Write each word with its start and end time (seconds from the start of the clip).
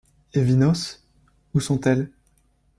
Et 0.33 0.41
Vinos? 0.41 1.05
où 1.53 1.59
sont-elles? 1.59 2.09